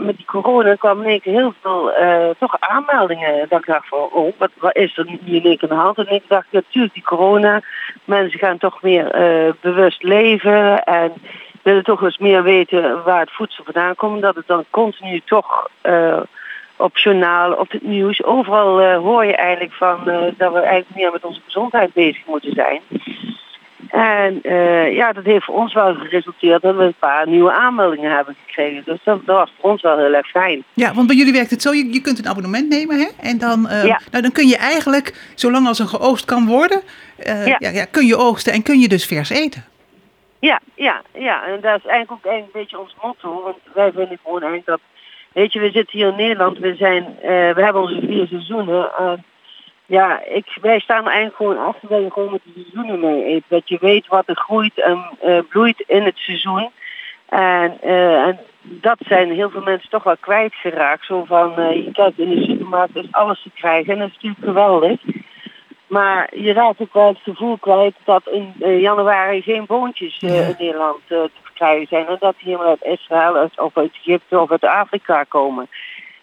[0.00, 1.92] met die corona, kwam in één keer heel veel
[2.38, 3.46] toch aanmeldingen.
[3.48, 5.82] Dat ik dacht van, oh, wat, wat is er nu in één keer aan de
[5.82, 5.98] hand?
[5.98, 7.60] En ik dacht, natuurlijk die corona,
[8.04, 9.10] mensen gaan toch meer
[9.60, 11.12] bewust leven en
[11.62, 14.22] willen toch eens meer weten waar het voedsel vandaan komt.
[14.22, 16.20] Dat het dan continu toch eh,
[16.76, 20.94] op journaal, op het nieuws, overal eh, hoor je eigenlijk van eh, dat we eigenlijk
[20.94, 22.80] meer met onze gezondheid bezig moeten zijn.
[23.90, 24.40] En
[24.92, 28.82] ja, dat heeft voor ons wel geresulteerd dat we een paar nieuwe aanmeldingen hebben gekregen.
[28.84, 30.64] Dus dat, dat was voor ons wel heel erg fijn.
[30.72, 33.06] Ja, want bij jullie werkt het zo, je, je kunt een abonnement nemen hè?
[33.20, 34.00] en dan, Ja.
[34.10, 36.82] nou, dan kun je eigenlijk, zolang als er geoogst kan worden.
[37.24, 37.56] Ja.
[37.58, 39.69] Ja, kun je oogsten en kun je dus vers eten.
[40.40, 41.44] Ja, ja, ja.
[41.46, 43.42] En dat is eigenlijk ook een beetje ons motto.
[43.42, 44.80] Want wij vinden gewoon eigenlijk dat...
[45.32, 46.58] Weet je, we zitten hier in Nederland.
[46.58, 48.92] We, zijn, eh, we hebben onze vier seizoenen.
[48.98, 49.24] En
[49.86, 53.44] ja, ik, wij staan eigenlijk gewoon achter dat je gewoon met de seizoenen mee eet.
[53.48, 56.70] Dat je weet wat er groeit en eh, bloeit in het seizoen.
[57.28, 61.04] En, eh, en dat zijn heel veel mensen toch wel kwijtgeraakt.
[61.04, 63.92] Zo van, eh, je kijkt in de supermarkt, is alles te krijgen.
[63.92, 65.00] En dat is natuurlijk geweldig.
[65.90, 70.48] Maar je raakt ook wel het gevoel kwijt dat in eh, januari geen boontjes eh,
[70.48, 72.06] in Nederland eh, te verkrijgen zijn.
[72.06, 75.68] En dat die helemaal uit Israël uit- of uit Egypte of uit Afrika komen.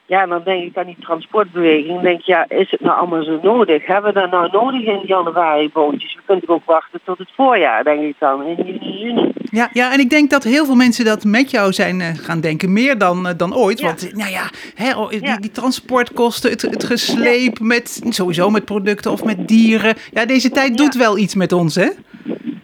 [0.08, 1.94] Ja, dan denk ik aan die transportbeweging.
[1.94, 3.86] Dan denk ik, ja, is het nou allemaal zo nodig?
[3.86, 6.16] Hebben we dat nou nodig in januari boontjes?
[6.16, 9.32] We kunnen ook wachten tot het voorjaar, denk ik dan, in juni, juni.
[9.52, 12.42] Ja, ja, en ik denk dat heel veel mensen dat met jou zijn eh, gaan
[12.42, 13.80] denken, meer dan, eh, dan ooit.
[13.80, 13.86] Ja.
[13.86, 15.38] Want nou ja, hè, oh, die, Ja.
[15.38, 19.96] die transportkosten, het, het gesleep met, sowieso met producten of met dieren.
[20.12, 21.90] Ja, deze tijd doet wel iets met ons, hè?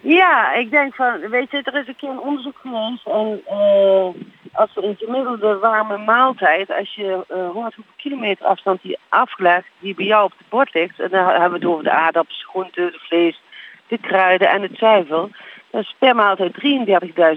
[0.02, 4.08] Ja, ik denk van, weet je, er is een keer een onderzoek geweest en eh,
[4.54, 9.68] als we een gemiddelde warme maaltijd, als je eh, hoort hoeveel kilometer afstand die afgelegd,
[9.80, 12.46] die bij jou op het bord ligt, en dan hebben we het over de aardappels,
[12.50, 13.42] groenten, de vlees,
[13.88, 15.30] de kruiden en het zuivel,
[15.70, 16.54] dat is per maaltijd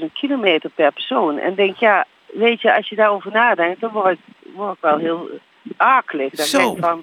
[0.00, 1.38] 33.000 kilometer per persoon.
[1.38, 4.98] En denk, ja, weet je, als je daarover nadenkt, dan word ik, word ik wel
[4.98, 5.28] heel
[5.76, 6.32] akelig.
[6.32, 6.58] Dan Zo.
[6.58, 7.02] denk ik van,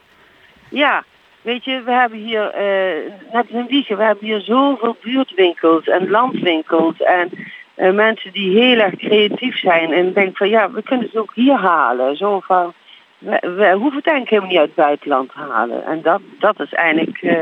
[0.69, 1.04] ja,
[1.41, 6.10] weet je, we hebben hier, eh, net in Wiegen, we hebben hier zoveel buurtwinkels en
[6.10, 7.30] landwinkels en
[7.76, 9.94] eh, mensen die heel erg creatief zijn.
[9.94, 12.18] En denk van, ja, we kunnen ze ook hier halen.
[12.18, 12.74] Zo van,
[13.20, 15.86] we, hoeven het eigenlijk helemaal niet uit het buitenland te halen.
[15.86, 17.38] En dat, dat is eigenlijk, eh,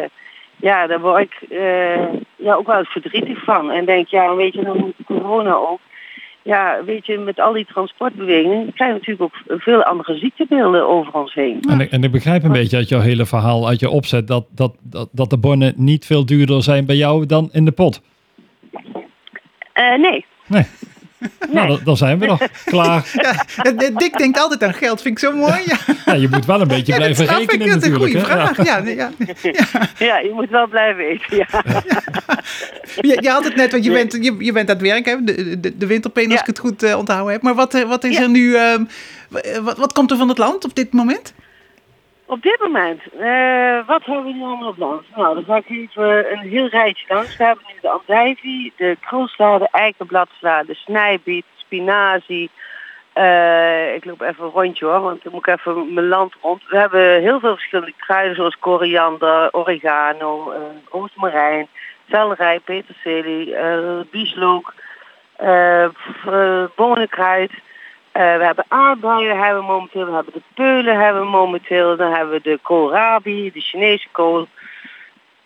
[0.58, 3.72] ja, daar word ik eh, ja, ook wel verdrietig van.
[3.72, 5.80] En denk, ja, weet je, dan met corona ook.
[6.44, 11.13] Ja, weet je, met al die transportbewegingen krijgen we natuurlijk ook veel andere ziektebeelden over
[11.13, 11.60] ons heen.
[11.70, 14.76] En, ik- en begrijp een beetje uit jouw hele verhaal, uit je opzet, dat, dat,
[14.82, 18.02] dat, dat de bonnen niet veel duurder zijn bij jou dan in de pot.
[19.82, 20.26] Eh, nee.
[20.48, 20.65] Nee.
[21.52, 23.06] Nou, dan, zijn we nog klaar.
[23.24, 25.62] Ja, Dick denkt altijd aan geld, vind ik zo mooi.
[25.65, 27.30] Ja, Ja, je moet wel een beetje ja blijven ik.
[27.30, 28.17] rekenen Dat is een natuurlijk.
[28.17, 28.41] goede hè.
[28.41, 28.54] Ja.
[28.54, 28.65] vraag.
[28.65, 29.12] Ja, ja.
[29.98, 31.46] Ja, je moet wel blijven eten, ja.
[33.02, 35.24] Je, je had het net, want je bent, je, je bent aan het werk, hè?
[35.24, 36.39] De, de, de winterpeen, als Ja.
[36.39, 37.41] ik het goed eh, onthouden heb.
[37.41, 38.22] Maar wat, eh, wat is Ja.
[38.22, 38.84] er nu, ehm,
[39.62, 41.34] wat, wat komt er van het land op dit moment?
[42.32, 45.04] Op dit moment, eh, wat hebben we nu allemaal op land?
[45.15, 47.38] Nou, dan ga ik even een heel rijtje langs.
[47.38, 52.50] We hebben nu de andijvie, de krulsla, de eikenbladsla, de snijbiet, spinazie.
[53.13, 56.67] Eh, ik loop even een rondje hoor, want dan moet ik even mijn land rond.
[56.67, 60.60] We hebben heel veel verschillende kruiden zoals koriander, oregano, eh
[60.91, 61.67] roosmarijn,
[62.10, 64.74] selderij, peterselie, eh bieslook,
[65.36, 67.52] eh, eh, bonenkruid.
[68.12, 72.41] Eh, we hebben aardbeien hebben momenteel, we hebben de peulen hebben momenteel, dan hebben we
[72.41, 74.47] de koolrabi, de Chinese kool,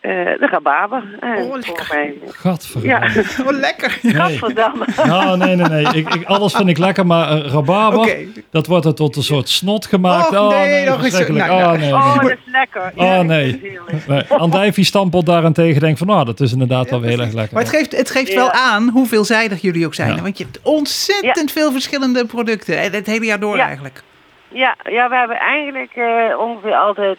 [0.07, 1.03] eh, de rabarber.
[1.19, 1.87] En Oh, volgens lekker.
[1.95, 2.87] mij, Gadverdamme.
[3.13, 3.99] ja, Oh, lekker.
[4.01, 4.13] Nee.
[4.13, 4.85] gadverdamme.
[5.05, 5.85] Nou, nee, nee, nee.
[5.93, 8.17] Ik, ik, alles vind ik lekker, maar eh, rabarber, Oké.
[8.51, 10.29] dat wordt er tot een soort snot gemaakt.
[10.37, 12.91] Oh, nee, nee, nog eens- nou, oh, nee, Oh, dat is lekker.
[12.95, 13.61] Ja, Oh, nee.
[14.07, 14.23] nee.
[14.29, 17.53] Andijvie stampelt daarentegen denk van, nou, dat is inderdaad wel heel erg lekker.
[17.53, 18.35] Maar het geeft, het geeft Ja.
[18.35, 20.15] wel aan hoe veelzijdig jullie ook zijn.
[20.15, 20.21] Ja.
[20.21, 22.79] Want je hebt ontzettend veel verschillende producten.
[22.79, 23.65] En het hele jaar door Ja.
[23.65, 24.03] eigenlijk.
[24.47, 27.17] Ja, ja, we hebben eigenlijk eh, ongeveer altijd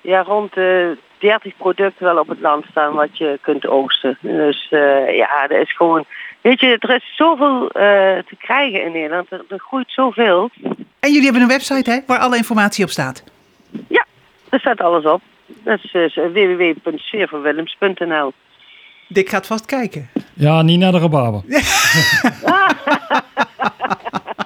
[0.00, 4.18] ja, rond de 30 producten wel op het land staan wat je kunt oogsten.
[4.20, 6.04] Dus eh, ja, er is gewoon,
[6.40, 7.82] weet je, er is zoveel eh,
[8.18, 9.30] te krijgen in Nederland.
[9.32, 10.50] Er, er groeit zoveel.
[11.00, 13.24] En jullie hebben een website hè, waar alle informatie op staat.
[13.88, 14.04] Ja,
[14.48, 15.20] er staat alles op.
[15.46, 18.32] Dat is uh, www.sfeervanwillems.nl
[19.08, 20.10] Dick gaat vast kijken.
[20.34, 21.42] Ja, niet naar de rabarber.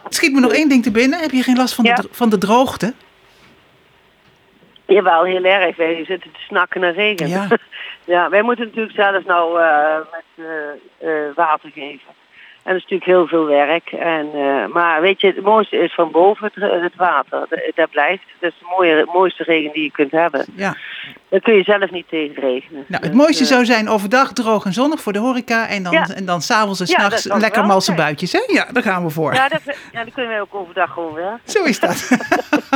[0.03, 1.21] Het schiet me nog één ding te binnen.
[1.21, 1.95] Heb je geen last van, Ja.
[1.95, 2.95] de, van de droogte?
[4.93, 5.77] Jawel, heel erg.
[5.77, 7.29] Wij zitten te snakken naar regen.
[7.29, 7.47] Ja.
[8.05, 12.15] Ja, wij moeten natuurlijk zelf nou eh, met eh, eh, water geven.
[12.65, 13.89] En dat is natuurlijk heel veel werk.
[13.93, 17.47] En, eh, maar weet je, het mooiste is van boven het, het water.
[17.49, 18.23] Dat, dat blijft.
[18.41, 20.45] Dat is de mooie, mooiste regen die je kunt hebben.
[20.57, 20.77] Ja.
[21.29, 22.85] Daar kun je zelf niet tegen regenen.
[22.89, 25.69] Nou, het Dus, mooiste eh, zou zijn overdag droog en zonnig voor de horeca.
[25.69, 26.07] En dan, Ja.
[26.15, 27.97] en dan s'avonds en Ja, dat s'nachts zou lekker wel malse zijn.
[27.97, 28.33] buitjes.
[28.33, 28.43] Hè?
[28.47, 29.35] Ja, daar gaan we voor.
[29.35, 29.61] Ja, dat,
[29.93, 31.41] ja, dan kunnen wij ook overdag gewoon weer.
[31.45, 32.09] Zo is dat.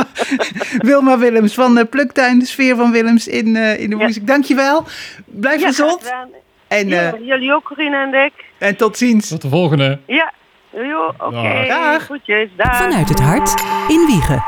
[0.77, 4.05] Wilma Willems van de Pluktuin, de sfeer van Willems in, eh, in de Ja.
[4.05, 4.27] muziek.
[4.27, 4.83] Dankjewel.
[5.25, 6.13] Blijf Ja, gezond.
[6.67, 8.45] En, Ja, eh, jullie ook, Corine en Dick.
[8.57, 9.27] en tot ziens.
[9.29, 9.99] Tot de volgende.
[10.05, 10.33] Ja,
[10.71, 11.65] jo, oké.
[11.67, 12.05] Dag.
[12.05, 12.77] Goedjes, dag.
[12.77, 14.43] Vanuit het hart in Wiegen.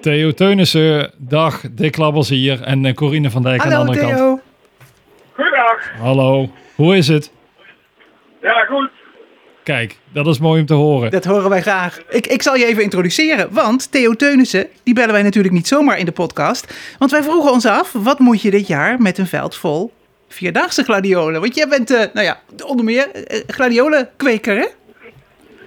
[0.00, 1.60] Theo Teunissen, dag.
[1.70, 4.16] Dick Labbers hier en eh, Corine van Dijk aan de andere kant.
[4.16, 4.40] Theo.
[5.32, 5.66] Goedendag.
[5.66, 5.92] Dag.
[6.00, 7.32] Hallo, hoe is het?
[8.42, 8.90] Ja, goed.
[9.62, 11.10] Kijk, dat is mooi om te horen.
[11.10, 11.98] Dat horen wij graag.
[12.08, 15.98] Ik, ik zal je even introduceren, want Theo Teunissen, die bellen wij natuurlijk niet zomaar
[15.98, 16.74] in de podcast.
[16.98, 19.92] Want wij vroegen ons af, wat moet je dit jaar met een veld vol
[20.28, 21.40] vierdaagse gladiolen?
[21.40, 24.66] Want jij bent, eh, nou ja, onder meer eh, gladiolenkweker, hè?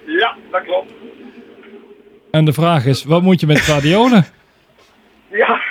[0.06, 0.92] Ja, dat klopt.
[2.32, 4.26] En de vraag is, wat moet je met gladiolen?
[5.32, 5.62] Ja.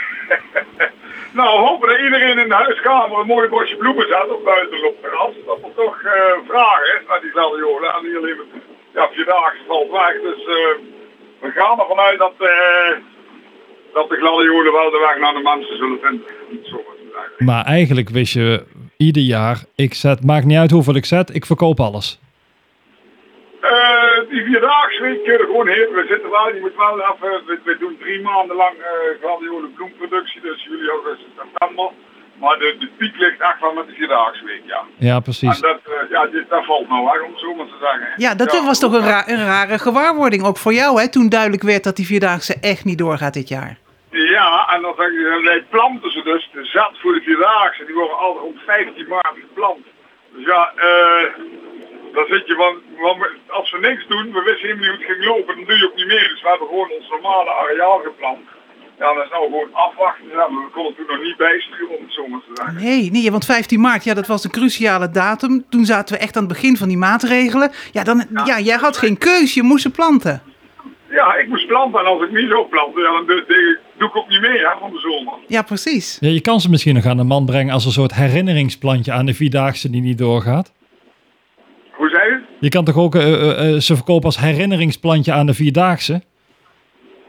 [1.38, 4.86] nou, we hopen dat iedereen in de huiskamer een mooi bosje bloemen zet op buiten
[4.86, 5.34] op de terras.
[5.46, 7.94] Dat er toch eh, vraag is naar die gladiolen.
[7.94, 8.62] En niet alleen met
[8.94, 10.12] ja, vierdaagse valt weg.
[10.22, 10.74] Dus eh,
[11.40, 12.96] we gaan ervan uit dat, eh,
[13.92, 16.26] dat de gladiolen wel de weg naar de mensen zullen vinden.
[16.62, 16.84] Zo.
[17.38, 18.64] Maar eigenlijk wist je
[18.98, 22.20] ieder jaar, ik zet, maakt niet uit hoeveel ik zet, ik verkoop alles.
[23.60, 25.88] Eh, die vierdaagse week kun je er gewoon heen.
[25.98, 29.72] We zitten wel, je moet wel even, we, we doen drie maanden lang eh gladiolen
[29.74, 31.88] bloemproductie, dus juli, augustus, september.
[32.40, 34.80] Maar de, de piek ligt echt wel met de vierdaagse week, ja.
[35.08, 35.54] Ja, precies.
[35.54, 38.08] En dat, eh, ja, dit, dat valt nou weg, om het zo maar te zeggen.
[38.16, 41.08] Ja, dat was toch een, ra- een rare gewaarwording, ook voor jou, hè?
[41.08, 43.78] Toen duidelijk werd dat die vierdaagse echt niet doorgaat dit jaar.
[44.40, 48.18] Ja, en dan dan wij planten ze dus, de zat voor de vierdaagse, die worden
[48.18, 49.84] altijd om 15 maart geplant.
[50.32, 51.24] Dus ja, eh,
[52.16, 55.12] dan zit je van, want als we niks doen, we wisten helemaal niet hoe het
[55.12, 56.28] ging lopen, dan doe je ook niet meer.
[56.32, 58.44] Dus we hebben gewoon ons normale areaal geplant.
[58.98, 60.28] Ja, dat is nou gewoon afwachten.
[60.28, 62.82] Ja, maar we konden toen nog niet bijsturen, om het zo maar te zeggen.
[62.84, 65.64] Nee, nee, want 15 maart, ja, dat was een cruciale datum.
[65.68, 67.72] Toen zaten we echt aan het begin van die maatregelen.
[67.92, 70.42] Ja, dan, ja jij had geen keus, je moest ze planten.
[71.10, 74.28] Ja, ik moest planten en als ik niet zou planten, ja, dan doe ik ook
[74.28, 75.34] niet mee hè, van de zomer.
[75.46, 76.18] Ja, precies.
[76.20, 79.26] Ja, je kan ze misschien nog aan de man brengen als een soort herinneringsplantje aan
[79.26, 80.72] de Vierdaagse die niet doorgaat.
[81.92, 82.40] Hoe zei je?
[82.60, 86.22] Je kan toch ook eh, eh, eh, ze verkopen als herinneringsplantje aan de Vierdaagse?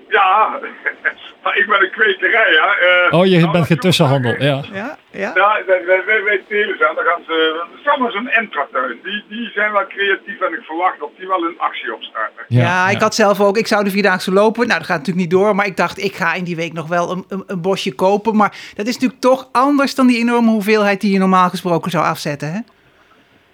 [0.10, 0.60] Ja,
[1.44, 2.52] maar ik ben een kwekerij.
[2.52, 2.88] Hè.
[2.88, 4.64] Eh, Oh, je nou, bent geen tussenhandel, ja.
[4.74, 5.32] Ja, ja.
[5.36, 6.86] Ja, wij, wij, wij, wij telen ze.
[6.86, 9.00] en Dan gaan ze, samen zo'n intratuin.
[9.04, 12.44] Die, die zijn wel creatief en ik verwacht dat die wel een actie opstarten.
[12.48, 14.68] Ja, ik had zelf ook, ik zou de vierdaagse lopen.
[14.68, 15.56] Nou, dat gaat natuurlijk niet door.
[15.56, 18.36] Maar ik dacht, ik ga in die week nog wel een, een, een bosje kopen.
[18.36, 22.06] Maar dat is natuurlijk toch anders dan die enorme hoeveelheid die je normaal gesproken zou
[22.06, 22.60] afzetten, hè?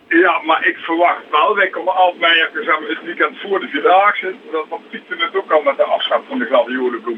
[0.08, 2.22] Ja, maar ik verwacht wel, wij komen altijd
[2.54, 5.80] mee, zeg maar, het weekend voor de Vierdaagse, dat, dat piekte het ook al met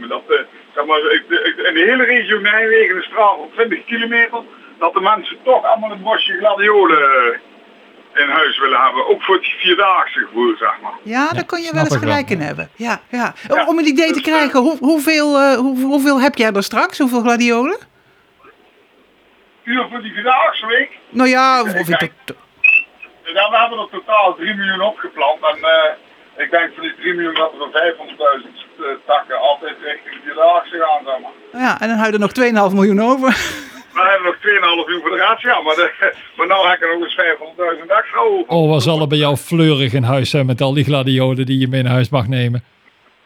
[0.07, 0.37] Dat, eh,
[0.75, 0.99] zeg maar,
[1.67, 4.39] in de hele regio Nijmegen, een straal van 20 kilometer,
[4.79, 9.07] dat de mensen toch allemaal een bosje gladiolen eh, in huis willen hebben.
[9.07, 10.93] Ook voor het Vierdaagse gevoel, zeg maar.
[11.01, 12.69] Ja, daar kun je wel eens wel, gelijk in hebben.
[12.75, 13.33] Ja, ja.
[13.47, 16.63] Ja, Om een idee te dus, eh, krijgen, hoe, hoeveel, hoe, hoeveel heb jij er
[16.63, 16.97] straks?
[16.97, 17.77] Hoeveel gladiolen?
[19.63, 21.87] Uur voor die Vierdaagse week, Nou ja, of, of
[23.33, 25.39] we hebben er totaal 3 miljoen opgeplant.
[25.41, 25.91] En eh,
[26.37, 28.47] ik denk van die 3 miljoen dat er 500.000
[28.79, 31.61] eh, takken altijd richting de Vierdaagse gaan, zeg maar.
[31.61, 33.29] ja, en dan hou je er nog 2,5 miljoen over.
[33.93, 35.91] We hebben nog 2,5 miljoen voor de rest, ja, maar, de,
[36.37, 37.19] maar nou heb ik er nog eens
[37.81, 38.47] 500.000 extra over.
[38.55, 41.59] Oh, wat zal er bij jou fleurig in huis zijn met al die gladiolen die
[41.59, 42.63] je mee naar huis mag nemen?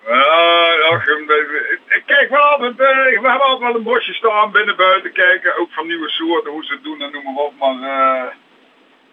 [0.07, 2.87] Ja, ach, ik- kijk wel altijd, eh,
[3.21, 6.63] we hebben altijd wel een bosje staan, binnen buiten kijken, ook van nieuwe soorten, hoe
[6.65, 7.53] ze het doen en noem maar op.
[7.59, 8.23] Maar eh,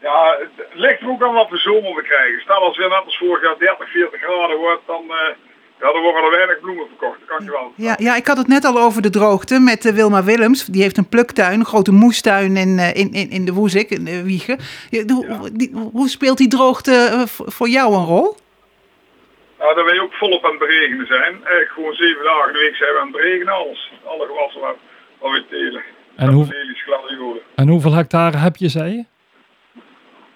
[0.03, 2.41] ja, het ligt er ook aan wat voor zomer we krijgen.
[2.41, 5.35] Stel als weer net als vorig jaar 30, 40 graden wordt, dan, eh,
[5.81, 7.73] ja, dan worden er weinig bloemen verkocht, dat kan je wel.
[7.77, 10.65] Ja, ja, ik had het net al over de droogte met eh, Wilma Willems.
[10.65, 14.05] Die heeft een pluktuin, een grote moestuin in, eh, in, in, in de Woezik, in
[14.05, 14.59] de Wiegen.
[14.91, 18.37] Ja, de- hoe- die- hoe speelt die droogte voor jou een rol?
[19.59, 21.33] Nou, dat wij ook volop aan het beregenen zijn.
[21.35, 23.93] Eigenlijk gewoon zeven dagen in de week zijn we aan het beregenen, alles.
[24.05, 24.77] Alle gewassen wat,
[25.19, 25.83] wat we telen.
[26.17, 26.45] En hoe-.
[27.55, 29.05] En hoeveel hectare heb je, zei je?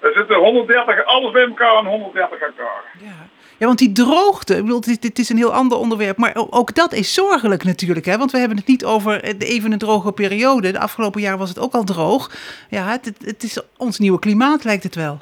[0.03, 2.83] Er zitten 130, alles bij elkaar aan 130 hectare.
[2.99, 3.27] Ja.
[3.59, 6.17] ja, want die droogte, ik bedoel, het is, een heel ander onderwerp.
[6.17, 8.07] Maar ook dat is zorgelijk natuurlijk.
[8.07, 8.19] Hè?
[8.19, 10.71] Want we hebben het niet over eh, de- even een droge periode.
[10.73, 12.31] De afgelopen jaar was het ook al droog.
[12.69, 15.19] Ja, het, het- is ons nieuwe klimaat, lijkt het wel.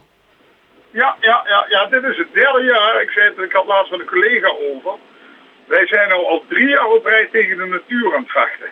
[0.90, 3.02] Ja, ja, ja, ja, dit is het derde jaar.
[3.02, 4.92] Ik zei het, ik had laatst met een collega over.
[5.66, 8.70] Wij zijn nou al drie jaar op rij tegen de natuur aan het vechten.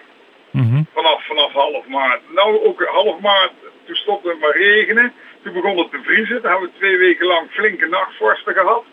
[0.51, 0.83] Mhm.
[0.95, 2.21] Vanaf, vanaf half maart.
[2.35, 3.53] Nou, ook half maart,
[3.87, 5.13] toen stopte het maar regenen.
[5.53, 6.41] Toen begon het te vriezen.
[6.43, 8.85] Toen hebben we twee weken lang flinke nachtvorsten gehad.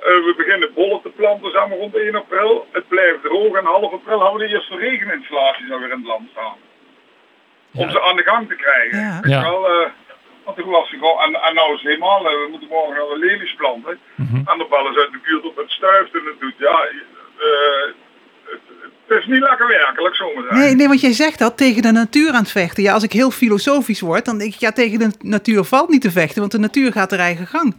[0.00, 2.66] Eh, we beginnen bollen te planten samen rond 1 april.
[2.72, 6.28] Het blijft droog en half april hebben we de eerste regeninstallaties alweer in het land
[6.30, 6.56] staan.
[7.74, 7.90] Om Ja.
[7.90, 8.98] ze aan de gang te krijgen.
[8.98, 9.20] Ja.
[9.22, 9.42] Ja.
[9.42, 9.88] wel, eh,
[10.44, 12.94] want toen was ik al, en, en nou is het helemaal, eh, we moeten morgen
[13.08, 13.98] de lelies planten.
[14.14, 14.36] Mhm.
[14.50, 16.54] En de ballen uit de buurt op het stuift en het doet.
[16.58, 16.78] Ja,
[17.38, 17.86] eh,
[19.08, 20.58] het, is niet lekker werkelijk, zo maar zeggen.
[20.60, 22.82] Nee, nee, want jij zegt dat tegen de natuur aan het vechten.
[22.82, 26.00] Ja, als ik heel filosofisch word, dan denk ik, ja, tegen de natuur valt niet
[26.02, 27.76] te vechten, want de natuur gaat haar eigen gang.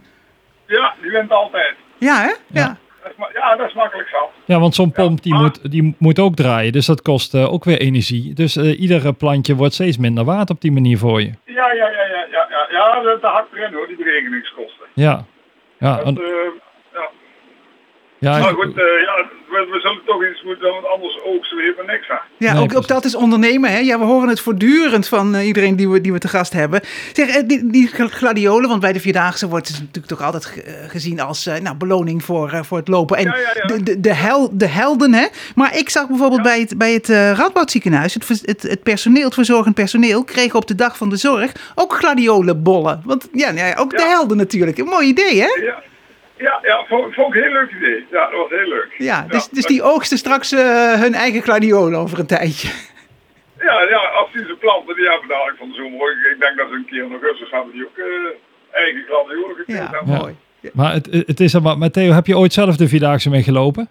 [0.66, 1.74] Ja, die wint altijd.
[1.98, 2.32] Ja, hè?
[2.60, 2.78] Ja.
[3.02, 4.28] dat is ma- ja, dat is makkelijk zat.
[4.44, 6.72] Ja, want zo'n pomp die maar- moet, die moet ook draaien.
[6.72, 8.34] Dus dat kost eh, ook weer energie.
[8.34, 11.30] Dus eh iedere plantje wordt steeds minder waard op die manier voor je.
[11.44, 14.86] Ja, ja, ja, ja, ja, ja, ja dat, dat hakt erin hoor, die berekeningskosten.
[14.94, 15.24] Ja.
[15.78, 16.22] Ja, Dat, en- eh,
[18.18, 18.40] ja.
[18.40, 21.86] goed, eh, ja, we, we zullen toch iets moeten doen, want anders oogsten we helemaal
[21.94, 22.18] niks aan.
[22.38, 23.70] Ja, Nee, ook, ook dat is ondernemen.
[23.70, 23.78] Hè?
[23.78, 26.80] Ja, we horen het voortdurend van eh, iedereen die we, die we te gast hebben.
[27.12, 30.84] Zeg, eh, die, die gladiolen, want bij de Vierdaagse wordt het natuurlijk toch altijd ge-
[30.88, 33.16] gezien als eh, nou, beloning voor, eh, voor het lopen.
[33.16, 33.66] En Ja, ja, ja.
[33.66, 35.26] De, de, de, hel, de helden, hè.
[35.54, 39.34] Maar ik zag bijvoorbeeld bij het, bij het eh, Radboudziekenhuis, het, het, het personeel, het
[39.34, 43.02] verzorgend personeel, kreeg op de dag van de zorg ook gladiolenbollen.
[43.04, 44.78] Want ja, nou ja, ook de helden natuurlijk.
[44.78, 45.46] Een mooi idee, hè?
[45.62, 45.82] Ja,
[46.38, 48.06] ja, ja vond, vond ik een heel leuk idee.
[48.10, 48.94] Ja, dat was heel leuk.
[48.98, 52.68] Ja, dus, dus die oogsten straks eh, hun eigen gladiolen over een tijdje.
[53.60, 56.12] Ja, ja, als die ze planten, die hebben dadelijk van de zomer.
[56.12, 59.56] Ik, ik denk dat ze een keer in augustus hebben die ook eh, eigen gladiolen
[59.56, 59.82] gekregen.
[59.82, 60.14] Ja, hebben.
[60.14, 60.18] Ja.
[60.18, 60.36] mooi.
[60.72, 61.78] maar het, het is er maar.
[61.78, 63.88] Maar Theo, heb je ooit zelf de Vierdaagse mee gelopen?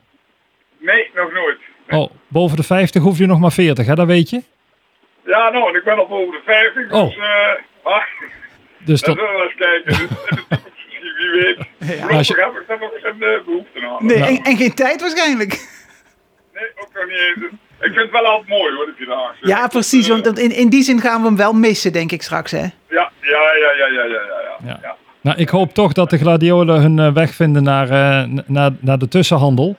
[0.77, 1.57] Nee, nog nooit.
[1.89, 3.95] Oh, boven de 50 hoef je nog maar 40, hè?
[3.95, 4.41] Dat weet je?
[5.25, 6.99] Ja, nou, ik ben al boven de 50, dus...
[6.99, 7.23] Oh.
[7.23, 8.03] eh ah,
[8.77, 10.07] Dus dan dat, zullen we eens kijken.
[11.31, 11.89] de- in de toekomst misschien, wie weet.
[11.99, 14.05] Voorlopig Als je- heb ik daar nog geen eh, behoefte aan.
[14.05, 14.35] Nee, Nou.
[14.35, 15.53] en, en geen tijd waarschijnlijk.
[16.53, 17.51] Nee, ook nog niet eens.
[17.79, 19.47] Ik vind het wel altijd mooi hoor, de Vierdaagse.
[19.47, 20.07] Ja, precies.
[20.07, 22.57] Want in, in die zin gaan we hem wel missen, denk ik straks, hè?
[22.57, 24.57] Ja, ja, ja, ja, ja, ja, ja, ja.
[24.65, 24.79] Ja.
[24.81, 24.95] ja.
[25.21, 28.97] nou, ik hoop toch dat de gladiolen hun eh, weg vinden naar, eh, naar, naar
[28.97, 29.75] de tussenhandel.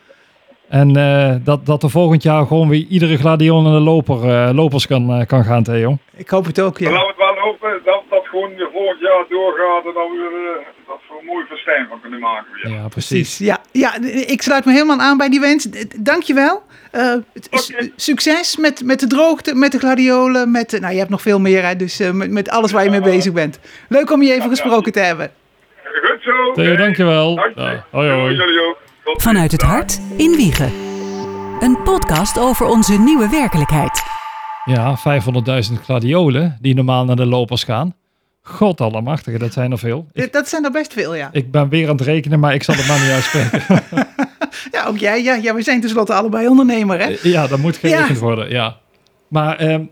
[0.68, 4.86] En eh, dat, dat er volgend jaar gewoon weer iedere gladiolen de loper, eh, lopers
[4.86, 5.98] kan, kan gaan, Theo.
[6.16, 6.90] Ik hoop het ook, ja.
[7.48, 11.44] Hopen dat dat gewoon volgend jaar doorgaat en dat we eh, dat we een mooi
[11.48, 12.72] festijn van kunnen maken weer.
[12.72, 13.38] Ja, Precies.
[13.38, 13.90] Ja, ja,
[14.26, 15.68] ik sluit me helemaal aan bij die wens.
[15.98, 16.62] Dankjewel.
[16.90, 17.14] Eh
[17.50, 17.90] s- Oké.
[17.96, 20.70] Succes met, met de droogte, met de gladiolen, met...
[20.70, 22.90] de- nou, je hebt nog veel meer, hè, dus eh, met, met alles waar je
[22.90, 23.58] mee bezig bent.
[23.88, 25.30] Leuk om je even gesproken te hebben.
[25.84, 26.52] Goed zo.
[26.52, 27.34] Theo, Hey, dankjewel.
[27.34, 27.60] Dank je.
[27.62, 28.74] Ja, hoi, hoi.
[29.04, 30.72] Vanuit het hart in Wiegen.
[31.60, 34.02] Een podcast over onze nieuwe werkelijkheid.
[34.68, 34.98] Ja,
[35.68, 37.94] 500.000 gladiolen die normaal naar de lopers gaan.
[38.42, 40.06] God allemachtige, dat zijn er veel.
[40.12, 41.28] Ik, Dat- zijn er best veel, ja.
[41.32, 43.62] ik ben weer aan het rekenen, maar ik zal het maar niet uitspreken.
[44.72, 45.22] Ja, ook jij.
[45.22, 47.16] Ja, ja, we zijn tenslotte allebei ondernemer, hè?
[47.22, 48.14] ja, dat moet gerekend Ja.
[48.14, 48.76] worden, ja.
[49.28, 49.82] Maar ehm,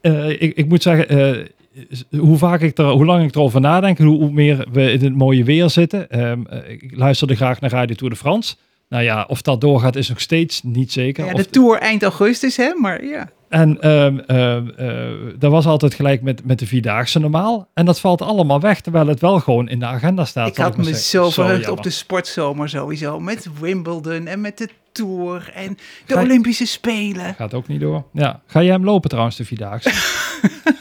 [0.00, 3.98] eh, ik, ik moet zeggen, eh, hoe, vaak ik er, hoe lang ik erover nadenk,
[3.98, 6.10] hoe, hoe meer we in het mooie weer zitten.
[6.10, 8.54] Ehm, eh, ik luisterde graag naar Radio Tour de France.
[8.88, 11.24] Nou ja, of dat doorgaat is nog steeds niet zeker.
[11.26, 12.74] Ja, Of- de tour eind augustus, hè?
[12.74, 13.30] Maar ja.
[13.54, 17.68] En ehm, ehm, eh, dat was altijd gelijk met, met de Vierdaagse normaal.
[17.74, 20.48] En dat valt allemaal weg, terwijl het wel gewoon in de agenda staat.
[20.48, 23.20] Ik had me zo verheugd op de sportzomer sowieso.
[23.20, 27.34] Met Wimbledon en met de Tour en de Olympische Spelen.
[27.34, 28.04] Gaat ook niet door.
[28.12, 28.40] Ja.
[28.46, 29.90] Ga jij hem lopen trouwens, de Vierdaagse?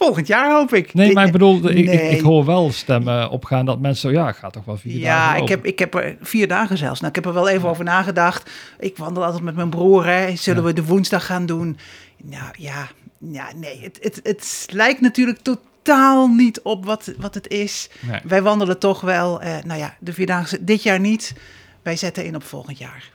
[0.00, 0.94] Volgend jaar hoop ik.
[0.94, 2.10] Nee, maar ik bedoel, ik, ik, Nee.
[2.16, 5.36] ik hoor wel stemmen opgaan dat mensen zo, ja, ik ga toch wel vier dagen
[5.36, 7.00] Ja, ik heb, ik heb er vier dagen zelfs.
[7.00, 8.50] Nou, ik heb er wel even over nagedacht.
[8.78, 10.06] Ik wandel altijd met mijn broer.
[10.06, 10.36] Hè.
[10.36, 11.78] Zullen we de woensdag gaan doen?
[12.24, 13.80] Nou ja, ja nee.
[13.82, 17.90] Het, het, het lijkt natuurlijk totaal niet op wat, wat het is.
[18.00, 18.20] Nee.
[18.24, 19.40] Wij wandelen toch wel.
[19.40, 21.34] eh, nou ja, de vierdaagse dit jaar niet.
[21.82, 23.10] Wij zetten in op volgend jaar.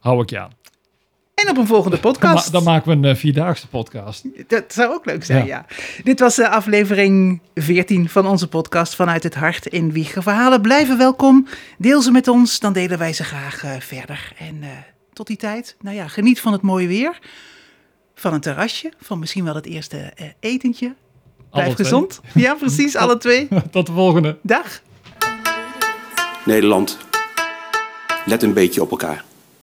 [0.00, 0.50] Hou ik je aan.
[1.44, 2.52] En op een volgende Dan, ma- podcast.
[2.52, 4.24] dan maken we een eh, vierdaagse podcast.
[4.48, 5.64] Dat zou ook leuk zijn, Ja.
[5.66, 5.66] ja.
[6.04, 10.22] Dit was de aflevering 14 van onze podcast Vanuit het Hart in Wiegen.
[10.22, 11.46] Verhalen blijven welkom.
[11.78, 14.32] Deel ze met ons, dan delen wij ze graag eh, verder.
[14.38, 14.68] En eh,
[15.12, 17.18] tot die tijd, nou ja, geniet van het mooie weer.
[18.14, 20.94] Van een terrasje, van misschien wel het eerste eh, etentje.
[21.50, 21.86] Blijf Alle twee.
[21.86, 22.20] gezond.
[22.34, 23.48] Ja, precies, alle twee.
[23.70, 24.38] Tot de volgende.
[24.42, 24.80] Dag.
[26.44, 26.98] Nederland,
[28.26, 29.24] let een beetje op elkaar.